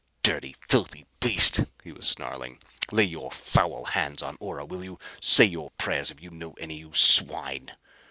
"Dirty, 0.23 0.55
filthy 0.67 1.05
beast!" 1.19 1.59
he 1.83 1.91
was 1.91 2.07
snarling. 2.07 2.57
"Lay 2.91 3.03
your 3.03 3.29
foul 3.31 3.85
hands 3.85 4.23
on 4.23 4.35
Ora, 4.39 4.65
will 4.65 4.83
you? 4.83 4.97
Say 5.21 5.45
your 5.45 5.69
prayers, 5.77 6.09
if 6.09 6.19
you 6.23 6.31
know 6.31 6.53
any, 6.53 6.79
you 6.79 6.91
swine!" 6.91 7.75